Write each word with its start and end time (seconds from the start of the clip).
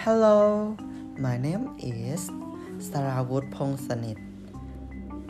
Hello, 0.00 0.78
my 1.18 1.36
name 1.36 1.76
is 1.76 2.30
Sarawut 2.80 3.44
Pongsanit. 3.52 4.16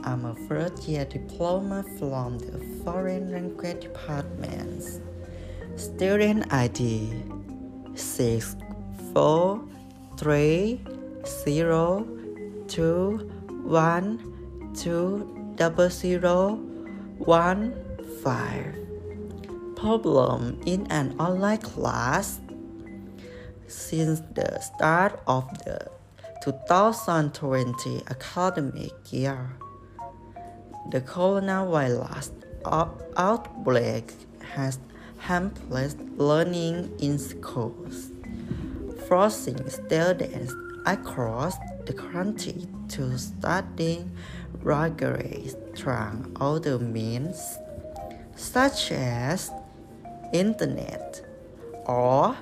I'm 0.05 0.25
a 0.25 0.37
first 0.47 0.87
year 0.87 1.05
diploma 1.05 1.83
from 1.99 2.39
the 2.39 2.63
Foreign 2.85 3.33
Language 3.33 3.81
Department. 3.81 5.03
Student 5.75 6.47
ID 6.55 7.11
6 7.97 8.57
4 9.13 9.61
3 10.17 10.81
0 11.27 12.07
2 12.69 13.19
1 13.67 14.75
2 14.79 15.59
0 15.91 16.55
1 17.19 17.75
5 18.23 18.79
Problem 19.75 20.61
in 20.65 20.87
an 20.93 21.19
online 21.19 21.59
class 21.59 22.39
since 23.71 24.21
the 24.35 24.59
start 24.61 25.21
of 25.27 25.47
the 25.65 25.79
2020 26.43 28.03
academic 28.11 28.93
year. 29.13 29.51
The 30.91 31.01
coronavirus 31.01 32.33
outbreak 33.17 34.13
has 34.55 34.79
hampered 35.19 35.95
learning 36.19 36.99
in 36.99 37.19
schools, 37.19 38.11
forcing 39.07 39.69
students 39.71 40.53
across 40.87 41.55
the 41.87 41.93
country 41.93 42.67
to 42.89 43.17
study 43.19 44.05
rigorous 44.63 45.55
through 45.77 46.35
other 46.41 46.79
means, 46.79 47.59
such 48.35 48.91
as 48.93 49.53
internet 50.33 51.23
or 51.87 52.37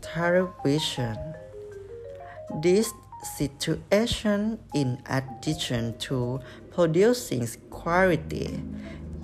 television. 0.00 1.16
This 2.62 2.92
situation, 3.36 4.58
in 4.74 5.02
addition 5.06 5.98
to 5.98 6.40
producing 6.70 7.46
quality 7.70 8.62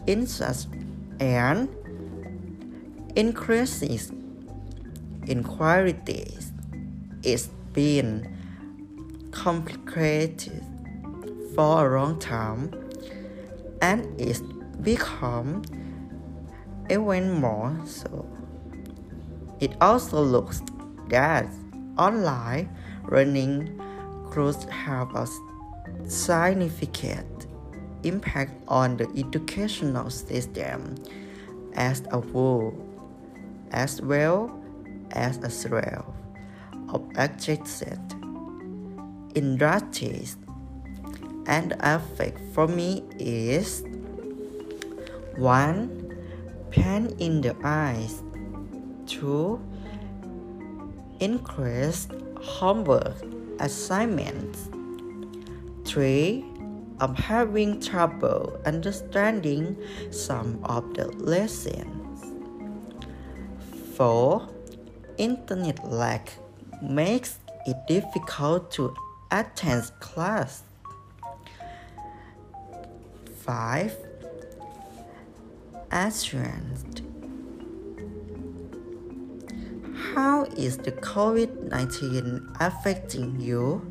insights 0.07 0.67
and 1.21 1.69
increases 3.17 4.12
inequalities, 5.27 6.53
is 7.23 7.49
been 7.73 8.31
complicated 9.31 10.62
for 11.55 11.97
a 11.97 12.01
long 12.01 12.19
time 12.19 12.71
and 13.81 14.21
it's 14.21 14.41
become 14.83 15.62
even 16.91 17.33
more 17.33 17.77
so. 17.85 18.27
It 19.65 19.73
also 19.81 20.20
looks 20.20 20.61
that 21.09 21.48
online 21.97 22.69
learning 23.09 23.81
could 24.31 24.61
have 24.69 25.09
a 25.17 25.27
significant 26.06 27.47
impact 28.03 28.53
on 28.69 28.98
the 28.98 29.09
educational 29.17 30.11
system 30.11 30.97
as 31.73 32.03
a 32.12 32.21
whole, 32.21 32.77
as 33.73 34.03
well 34.03 34.53
as 35.12 35.39
a 35.39 35.48
threat 35.48 36.05
of 36.93 37.01
adjacent 37.17 38.12
industries. 39.34 40.37
And 41.47 41.73
the 41.73 41.97
effect 41.97 42.37
for 42.53 42.69
me 42.69 43.03
is 43.19 43.83
1. 45.37 46.69
Pain 46.71 47.17
in 47.19 47.41
the 47.41 47.56
eyes 47.65 48.21
2. 49.06 49.60
Increased 51.20 52.12
homework 52.41 53.16
assignments. 53.60 54.69
3. 55.84 56.44
I'm 57.00 57.14
having 57.14 57.81
trouble 57.81 58.59
understanding 58.64 59.76
some 60.10 60.60
of 60.64 60.94
the 60.94 61.09
lessons. 61.09 62.25
4. 63.97 64.48
Internet 65.19 65.91
lag 65.91 66.31
makes 66.82 67.38
it 67.66 67.76
difficult 67.87 68.70
to 68.72 68.94
attend 69.31 69.91
class. 70.00 70.62
5. 73.44 73.97
Assurance 75.91 76.84
how 80.14 80.44
is 80.56 80.78
the 80.78 80.92
COVID 80.92 81.70
19 81.70 82.54
affecting 82.60 83.41
you? 83.41 83.82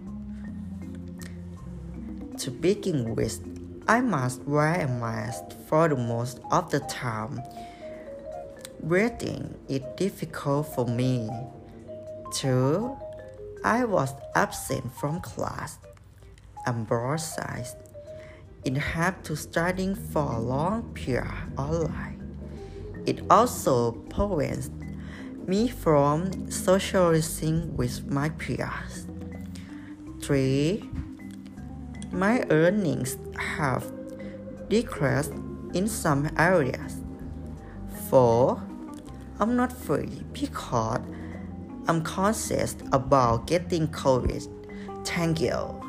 To 2.38 2.50
begin 2.50 3.16
with, 3.16 3.44
I 3.88 4.00
must 4.00 4.41
wear 4.44 4.81
a 4.81 4.88
mask 4.88 5.44
for 5.67 5.89
the 5.89 5.97
most 5.97 6.39
of 6.50 6.72
the 6.72 6.79
time. 6.81 7.41
Breathing 8.81 9.53
is 9.67 9.81
difficult 9.97 10.73
for 10.73 10.85
me. 10.85 11.29
Two, 12.34 12.97
I 13.63 13.84
was 13.84 14.13
absent 14.35 14.94
from 14.95 15.19
class. 15.19 15.78
I'm 16.66 16.85
broadside. 16.85 17.67
It 18.63 18.78
helped 18.78 19.25
to 19.25 19.35
studying 19.35 19.95
for 19.95 20.23
a 20.23 20.40
long 20.40 20.94
period 20.94 21.28
online. 21.57 22.22
It 23.05 23.22
also 23.29 23.91
prevents 23.91 24.69
me 25.48 25.68
from 25.68 26.50
socializing 26.50 27.76
with 27.76 28.06
my 28.09 28.30
peers. 28.30 29.08
3. 30.22 30.90
My 32.12 32.46
earnings 32.50 33.18
have 33.38 33.92
decreased 34.70 35.34
in 35.74 35.88
some 35.88 36.30
areas. 36.38 37.02
4. 38.09 38.62
I'm 39.40 39.56
not 39.56 39.74
free 39.74 40.24
because 40.32 41.02
I'm 41.88 42.02
conscious 42.03 42.76
about 42.92 43.48
getting 43.48 43.88
COVID. 43.88 44.48
Thank 45.06 45.42
you. 45.42 45.83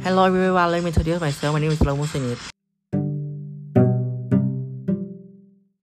Hello 0.00 0.24
everyone, 0.24 0.70
let 0.70 0.82
me 0.82 0.88
introduce 0.88 1.20
myself. 1.20 1.52
My 1.52 1.60
name 1.60 1.70
is 1.70 1.80
Lamu 1.80 2.04
Sinit. 2.04 2.51